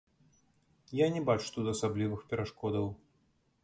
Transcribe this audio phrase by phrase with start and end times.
[1.05, 2.95] Я не бачу тут асаблівых перашкодаў.